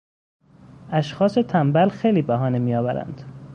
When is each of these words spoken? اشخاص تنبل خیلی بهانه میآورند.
اشخاص 0.91 1.33
تنبل 1.35 1.89
خیلی 1.89 2.21
بهانه 2.21 2.59
میآورند. 2.59 3.21